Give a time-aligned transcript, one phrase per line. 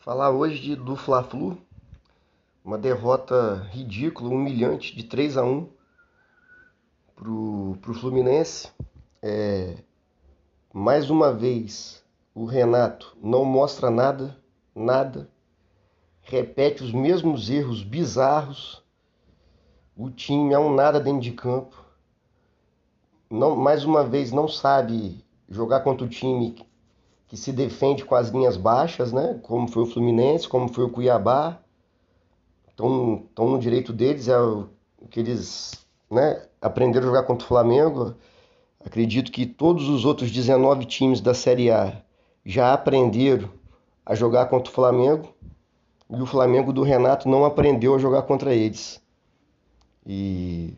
[0.00, 1.58] Falar hoje de, do Fla-Flu,
[2.64, 5.68] uma derrota ridícula, humilhante de 3 a 1
[7.16, 8.70] pro, pro Fluminense.
[9.20, 9.76] É,
[10.72, 14.40] mais uma vez, o Renato não mostra nada,
[14.72, 15.28] nada,
[16.22, 18.84] repete os mesmos erros bizarros.
[19.96, 21.84] O time é um nada dentro de campo.
[23.28, 26.64] Não, mais uma vez não sabe jogar contra o time
[27.28, 29.38] que se defende com as linhas baixas, né?
[29.42, 31.60] Como foi o Fluminense, como foi o Cuiabá.
[32.70, 34.68] Estão, no direito deles, é o
[35.10, 38.14] que eles né, aprenderam a jogar contra o Flamengo.
[38.84, 42.02] Acredito que todos os outros 19 times da Série A
[42.44, 43.50] já aprenderam
[44.06, 45.28] a jogar contra o Flamengo
[46.08, 49.02] e o Flamengo do Renato não aprendeu a jogar contra eles.
[50.06, 50.74] E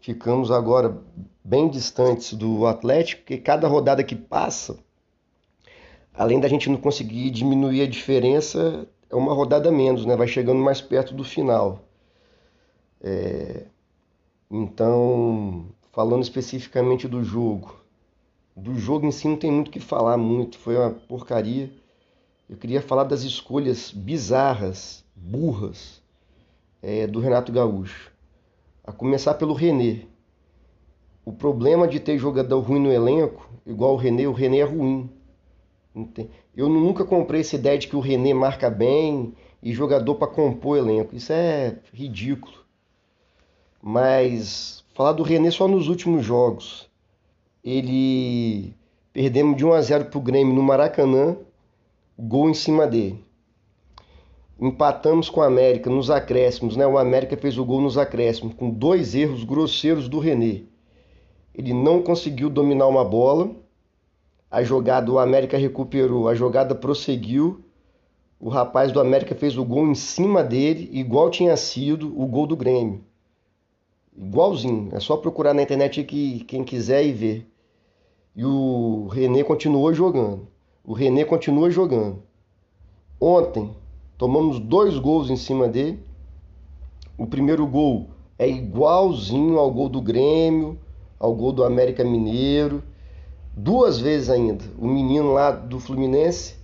[0.00, 1.00] ficamos agora
[1.44, 4.76] bem distantes do Atlético, porque cada rodada que passa
[6.14, 10.16] além da gente não conseguir diminuir a diferença, é uma rodada menos, né?
[10.16, 11.80] Vai chegando mais perto do final.
[13.02, 13.66] É...
[14.50, 17.76] Então, falando especificamente do jogo,
[18.56, 21.70] do jogo em si não tem muito o que falar muito, foi uma porcaria.
[22.48, 26.00] Eu queria falar das escolhas bizarras, burras,
[26.80, 28.12] é, do Renato Gaúcho.
[28.84, 30.02] A começar pelo René.
[31.24, 35.10] O problema de ter jogador ruim no elenco, igual o René, o René é ruim.
[36.56, 40.76] Eu nunca comprei essa ideia de que o René marca bem e jogador para compor
[40.76, 41.14] elenco.
[41.14, 42.64] Isso é ridículo.
[43.80, 46.90] Mas falar do René só nos últimos jogos.
[47.62, 48.74] Ele
[49.12, 51.36] perdemos de 1 a 0 para o Grêmio no Maracanã,
[52.18, 53.24] gol em cima dele.
[54.60, 56.86] Empatamos com o América nos acréscimos, né?
[56.86, 60.62] O América fez o gol nos acréscimos com dois erros grosseiros do René.
[61.54, 63.63] Ele não conseguiu dominar uma bola
[64.54, 67.64] a jogada, o América recuperou, a jogada prosseguiu.
[68.38, 72.46] O rapaz do América fez o gol em cima dele, igual tinha sido o gol
[72.46, 73.00] do Grêmio.
[74.16, 74.90] Igualzinho.
[74.92, 77.50] É só procurar na internet que quem quiser ir ver.
[78.36, 80.46] E o René continuou jogando.
[80.84, 82.22] O René continua jogando.
[83.20, 83.74] Ontem
[84.16, 85.98] tomamos dois gols em cima dele.
[87.18, 90.78] O primeiro gol é igualzinho ao gol do Grêmio,
[91.18, 92.84] ao gol do América Mineiro
[93.56, 94.64] duas vezes ainda.
[94.78, 96.56] O menino lá do Fluminense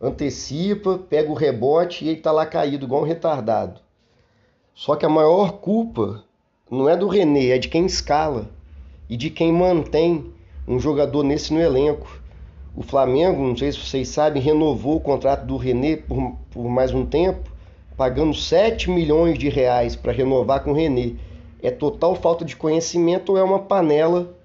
[0.00, 3.80] antecipa, pega o rebote e ele tá lá caído, igual um retardado.
[4.74, 6.22] Só que a maior culpa
[6.70, 8.48] não é do René, é de quem escala
[9.08, 10.32] e de quem mantém
[10.66, 12.20] um jogador nesse no elenco.
[12.76, 16.94] O Flamengo, não sei se vocês sabem, renovou o contrato do René por, por mais
[16.94, 17.50] um tempo,
[17.96, 21.14] pagando 7 milhões de reais para renovar com o René.
[21.60, 24.37] É total falta de conhecimento ou é uma panela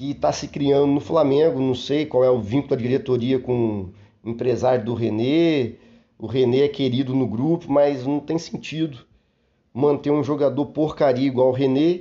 [0.00, 1.60] que está se criando no Flamengo.
[1.60, 3.90] Não sei qual é o vínculo da diretoria com
[4.24, 5.74] o empresário do René.
[6.18, 9.00] O René é querido no grupo, mas não tem sentido
[9.74, 12.00] manter um jogador porcaria igual o René,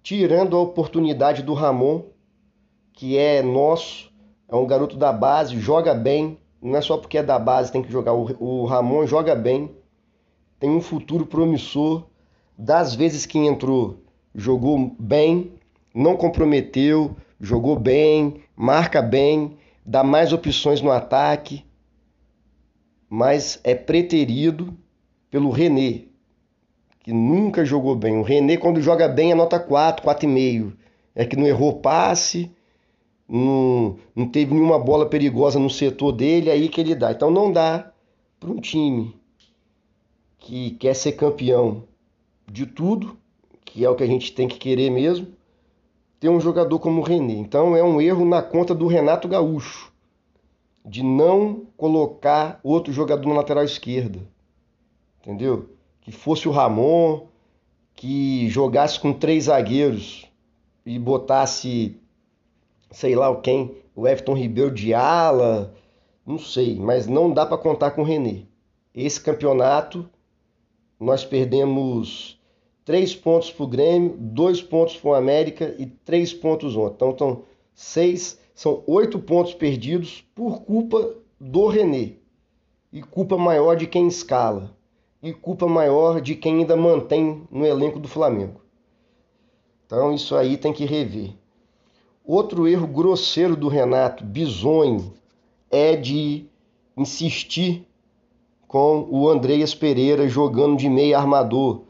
[0.00, 2.02] tirando a oportunidade do Ramon,
[2.92, 4.12] que é nosso,
[4.48, 6.38] é um garoto da base, joga bem.
[6.62, 8.12] Não é só porque é da base tem que jogar.
[8.12, 9.72] O Ramon joga bem,
[10.60, 12.04] tem um futuro promissor.
[12.56, 13.96] Das vezes que entrou,
[14.32, 15.50] jogou bem,
[15.92, 21.64] não comprometeu, jogou bem, marca bem, dá mais opções no ataque,
[23.08, 24.76] mas é preterido
[25.30, 26.02] pelo René,
[27.00, 28.16] que nunca jogou bem.
[28.18, 30.72] O René, quando joga bem, é nota 4, 4,5.
[31.14, 32.50] É que não errou passe,
[33.28, 37.12] não, não teve nenhuma bola perigosa no setor dele, é aí que ele dá.
[37.12, 37.92] Então não dá
[38.38, 39.14] para um time
[40.38, 41.84] que quer ser campeão
[42.50, 43.16] de tudo,
[43.64, 45.28] que é o que a gente tem que querer mesmo,
[46.24, 47.34] ter um jogador como o René.
[47.34, 49.92] Então é um erro na conta do Renato Gaúcho
[50.82, 54.20] de não colocar outro jogador na lateral esquerda.
[55.20, 55.68] Entendeu?
[56.00, 57.26] Que fosse o Ramon,
[57.94, 60.26] que jogasse com três zagueiros
[60.86, 62.00] e botasse,
[62.90, 65.74] sei lá quem, o Everton Ribeiro de ala,
[66.26, 68.44] não sei, mas não dá para contar com o René.
[68.94, 70.08] Esse campeonato
[70.98, 72.33] nós perdemos
[72.84, 76.94] três pontos para o Grêmio, dois pontos para o América e três pontos ontem.
[76.94, 77.42] Então, então
[77.74, 82.12] seis, são oito pontos perdidos por culpa do René.
[82.92, 84.76] E culpa maior de quem escala.
[85.22, 88.60] E culpa maior de quem ainda mantém no elenco do Flamengo.
[89.86, 91.32] Então isso aí tem que rever.
[92.24, 95.12] Outro erro grosseiro do Renato, bizonho,
[95.70, 96.46] é de
[96.96, 97.86] insistir
[98.68, 101.82] com o Andreas Pereira jogando de meio armador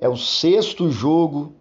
[0.00, 1.52] é o sexto jogo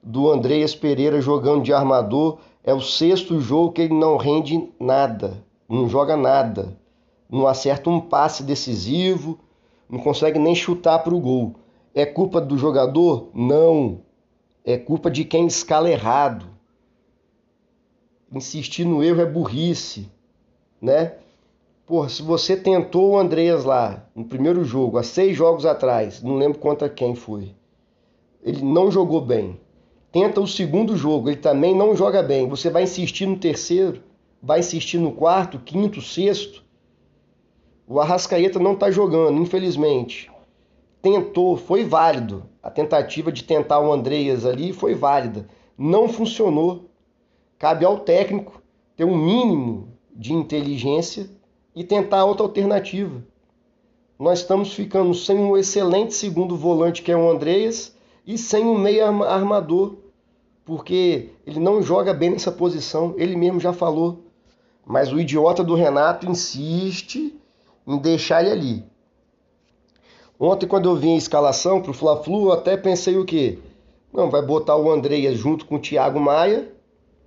[0.00, 2.38] do Andreas Pereira jogando de armador.
[2.62, 6.78] É o sexto jogo que ele não rende nada, não joga nada.
[7.28, 9.38] não acerta um passe decisivo,
[9.90, 11.56] não consegue nem chutar para o gol.
[11.94, 13.28] É culpa do jogador?
[13.34, 14.00] Não.
[14.64, 16.46] É culpa de quem escala errado.
[18.32, 20.08] Insistir no erro é burrice,
[20.80, 21.14] né?
[21.86, 26.36] Porra, se você tentou o Andreas lá no primeiro jogo, há seis jogos atrás, não
[26.36, 27.54] lembro contra quem foi,
[28.42, 29.60] ele não jogou bem.
[30.10, 32.48] Tenta o segundo jogo, ele também não joga bem.
[32.48, 34.02] Você vai insistir no terceiro,
[34.42, 36.64] vai insistir no quarto, quinto, sexto.
[37.86, 40.30] O Arrascaeta não está jogando, infelizmente.
[41.02, 42.44] Tentou, foi válido.
[42.62, 45.46] A tentativa de tentar o Andreas ali foi válida.
[45.76, 46.90] Não funcionou.
[47.58, 48.62] Cabe ao técnico
[48.96, 51.30] ter um mínimo de inteligência
[51.74, 53.22] e tentar outra alternativa.
[54.18, 57.96] Nós estamos ficando sem um excelente segundo volante que é o Andreas
[58.28, 59.96] e sem um meio armador,
[60.62, 64.26] porque ele não joga bem nessa posição, ele mesmo já falou.
[64.84, 67.34] Mas o idiota do Renato insiste
[67.86, 68.84] em deixar ele ali.
[70.38, 73.60] Ontem, quando eu vi a escalação para o Fla-Flu, eu até pensei o quê?
[74.12, 76.70] Não, vai botar o Andreas junto com o Thiago Maia,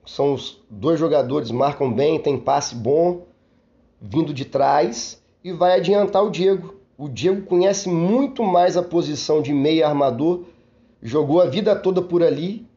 [0.06, 3.26] são os dois jogadores, marcam bem, tem passe bom,
[4.00, 6.76] vindo de trás, e vai adiantar o Diego.
[6.96, 10.44] O Diego conhece muito mais a posição de meio armador,
[11.02, 12.68] jogou a vida toda por ali,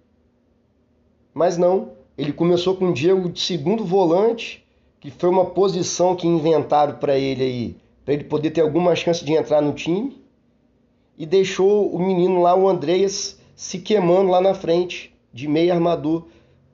[1.33, 1.93] mas não.
[2.17, 4.65] Ele começou com o Diego de segundo volante,
[5.01, 9.25] que foi uma posição que inventaram para ele aí, para ele poder ter alguma chance
[9.25, 10.23] de entrar no time,
[11.19, 16.27] e deixou o menino lá, o Andreas, se queimando lá na frente, de meio armador.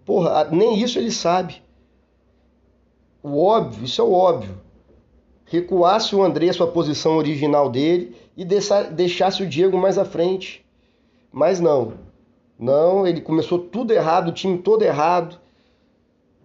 [0.04, 1.62] Porra, nem isso ele sabe.
[3.22, 4.60] O óbvio, isso é o óbvio.
[5.44, 10.64] Recuasse o André sua posição original dele e deixasse o Diego mais à frente.
[11.32, 11.94] Mas não.
[12.58, 15.38] Não, ele começou tudo errado, o time todo errado.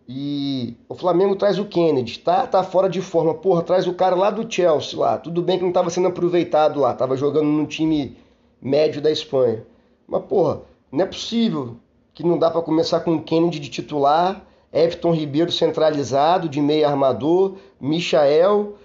[0.08, 2.46] E o Flamengo traz o Kennedy, tá?
[2.46, 3.34] Tá fora de forma.
[3.34, 5.18] Porra, traz o cara lá do Chelsea lá.
[5.18, 8.16] Tudo bem que não estava sendo aproveitado lá, tava jogando no time
[8.62, 9.66] médio da Espanha.
[10.08, 10.62] Mas porra,
[10.92, 11.78] não é possível
[12.14, 16.88] que não dá para começar com o Kennedy de titular, Everton Ribeiro centralizado de meio
[16.88, 18.76] armador, Michael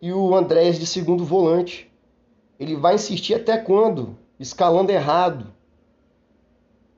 [0.00, 1.90] e o Andrés de segundo volante.
[2.58, 4.16] Ele vai insistir até quando?
[4.40, 5.48] Escalando errado.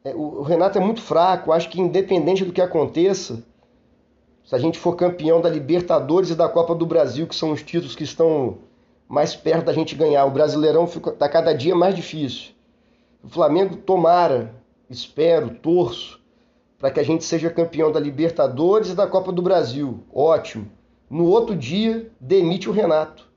[0.05, 3.43] É, o Renato é muito fraco, acho que independente do que aconteça,
[4.45, 7.61] se a gente for campeão da Libertadores e da Copa do Brasil, que são os
[7.61, 8.59] títulos que estão
[9.09, 12.53] mais perto da gente ganhar, o Brasileirão está cada dia mais difícil.
[13.25, 14.55] O Flamengo, tomara,
[14.89, 16.21] espero, torço,
[16.79, 20.05] para que a gente seja campeão da Libertadores e da Copa do Brasil.
[20.15, 20.71] Ótimo.
[21.11, 23.32] No outro dia, demite o Renato.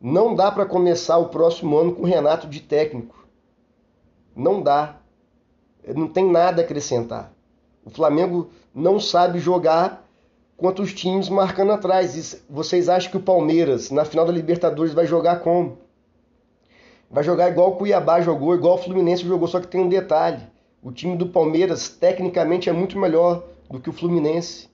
[0.00, 3.26] Não dá para começar o próximo ano com o Renato de técnico.
[4.34, 4.96] Não dá.
[5.94, 7.34] Não tem nada a acrescentar.
[7.84, 10.08] O Flamengo não sabe jogar
[10.56, 12.42] quanto os times marcando atrás.
[12.48, 15.78] vocês acham que o Palmeiras, na final da Libertadores, vai jogar como?
[17.10, 20.42] Vai jogar igual o Cuiabá jogou, igual o Fluminense jogou, só que tem um detalhe.
[20.82, 24.70] O time do Palmeiras, tecnicamente, é muito melhor do que o Fluminense.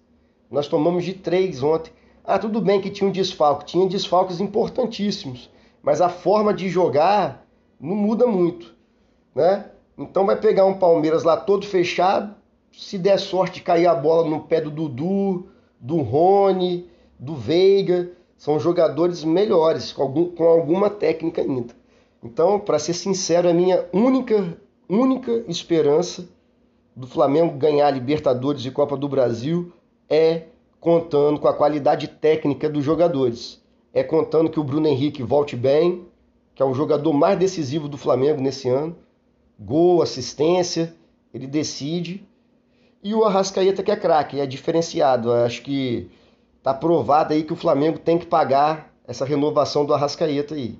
[0.48, 1.92] Nós tomamos de três ontem.
[2.26, 5.48] Ah, tudo bem que tinha um desfalque, tinha desfalques importantíssimos,
[5.80, 7.46] mas a forma de jogar
[7.80, 8.74] não muda muito,
[9.32, 9.70] né?
[9.96, 12.34] Então vai pegar um Palmeiras lá todo fechado,
[12.72, 15.46] se der sorte cair a bola no pé do Dudu,
[15.80, 21.74] do Rony, do Veiga, são jogadores melhores, com, algum, com alguma técnica ainda.
[22.22, 26.28] Então, para ser sincero, a minha única, única esperança
[26.94, 29.72] do Flamengo ganhar Libertadores e Copa do Brasil
[30.10, 30.46] é
[30.86, 33.60] contando com a qualidade técnica dos jogadores.
[33.92, 36.06] É contando que o Bruno Henrique volte bem,
[36.54, 38.94] que é o jogador mais decisivo do Flamengo nesse ano.
[39.58, 40.94] Gol, assistência,
[41.34, 42.24] ele decide
[43.02, 45.30] e o Arrascaeta que é craque, é diferenciado.
[45.30, 46.08] Eu acho que
[46.62, 50.78] tá provado aí que o Flamengo tem que pagar essa renovação do Arrascaeta aí.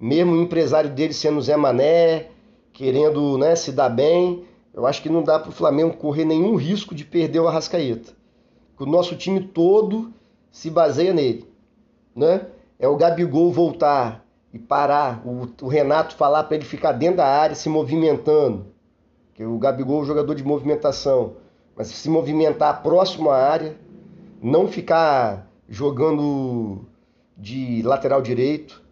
[0.00, 2.30] Mesmo o empresário dele sendo Zé Mané,
[2.72, 6.54] querendo né, se dar bem, eu acho que não dá para o Flamengo correr nenhum
[6.54, 8.21] risco de perder o Arrascaeta.
[8.78, 10.12] O nosso time todo
[10.50, 11.48] se baseia nele.
[12.14, 12.46] Né?
[12.78, 17.26] É o Gabigol voltar e parar, o, o Renato falar para ele ficar dentro da
[17.26, 18.66] área se movimentando.
[19.34, 21.36] Que o Gabigol é um jogador de movimentação
[21.76, 23.76] mas se movimentar próximo à área,
[24.40, 26.84] não ficar jogando
[27.36, 28.82] de lateral direito,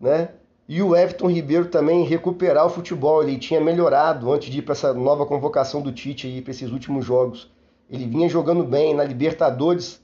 [0.00, 0.30] né?
[0.68, 4.72] E o Everton Ribeiro também recuperar o futebol, ele tinha melhorado antes de ir para
[4.72, 7.50] essa nova convocação do Tite aí para esses últimos jogos.
[7.90, 10.00] Ele vinha jogando bem na Libertadores.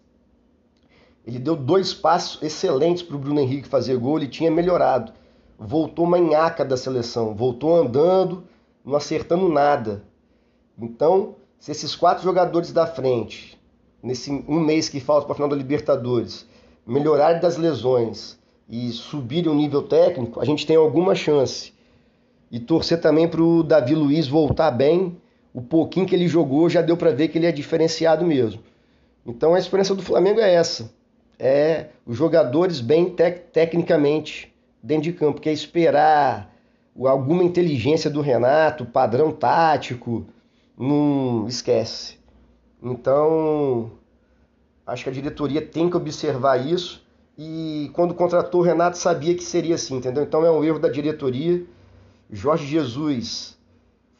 [1.26, 5.12] Ele deu dois passos excelentes para o Bruno Henrique fazer gol, ele tinha melhorado.
[5.58, 8.44] Voltou manhaca da seleção, voltou andando,
[8.84, 10.04] não acertando nada.
[10.78, 13.58] Então, se esses quatro jogadores da frente,
[14.02, 16.46] nesse um mês que falta para o final da Libertadores,
[16.86, 21.72] melhorarem das lesões e subirem o nível técnico, a gente tem alguma chance.
[22.50, 25.20] E torcer também para o Davi Luiz voltar bem.
[25.58, 28.62] O pouquinho que ele jogou já deu para ver que ele é diferenciado mesmo.
[29.26, 30.88] Então a experiência do Flamengo é essa.
[31.36, 36.54] É os jogadores bem tec tecnicamente dentro de campo, que é esperar
[36.96, 40.24] alguma inteligência do Renato, padrão tático,
[40.78, 42.18] não esquece.
[42.80, 43.90] Então,
[44.86, 47.04] acho que a diretoria tem que observar isso
[47.36, 50.22] e quando contratou o Renato sabia que seria assim, entendeu?
[50.22, 51.64] Então é um erro da diretoria.
[52.30, 53.57] Jorge Jesus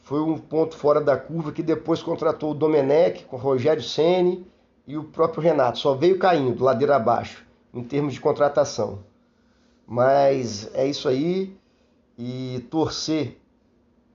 [0.09, 4.43] foi um ponto fora da curva que depois contratou o Domenech com o Rogério Ceni
[4.87, 5.77] e o próprio Renato.
[5.77, 9.03] Só veio caindo ladeira abaixo em termos de contratação.
[9.85, 11.55] Mas é isso aí
[12.17, 13.39] e torcer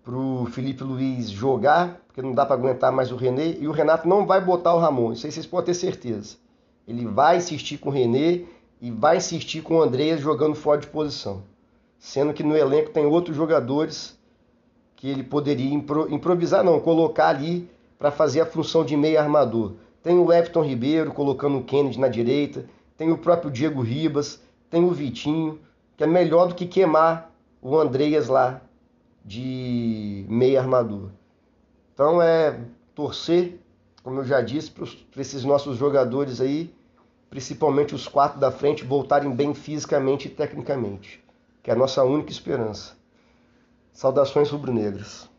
[0.03, 3.73] para o Felipe Luiz jogar, porque não dá para aguentar mais o René, e o
[3.73, 6.39] Renato não vai botar o Ramon, isso aí vocês podem ter certeza.
[6.89, 8.43] Ele vai insistir com o René
[8.81, 11.45] e vai insistir com o Andreas jogando fora de posição.
[12.01, 14.19] Sendo que no elenco tem outros jogadores
[15.05, 17.69] que ele poderia impro improvisar, não, colocar ali
[17.99, 19.75] para fazer a função de meio armador.
[20.03, 22.65] Tem o Everton Ribeiro colocando o Kennedy na direita,
[22.97, 25.61] tem o próprio Diego Ribas, tem o Vitinho,
[25.95, 27.31] que é melhor do que queimar
[27.61, 28.63] o Andreas lá
[29.23, 31.13] de meia armadura.
[31.93, 32.59] Então é
[32.95, 33.61] torcer,
[34.03, 36.75] como eu já disse, para esses nossos jogadores aí,
[37.29, 41.23] principalmente os quatro da frente, voltarem bem fisicamente e tecnicamente,
[41.63, 43.04] que é a nossa única esperança.
[43.95, 45.31] Saudações rubro-negras.